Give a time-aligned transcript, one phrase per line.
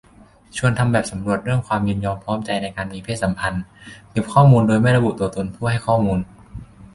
[0.57, 3.63] ชวนทำแบบสำรวจเรื่องความยินยอมพร้อมใจในการมีเพศสัมพันธ์
[4.11, 6.19] เก็บข้อมูลโดยไม่ระบุตัวตนผู้ให้ข้อมูล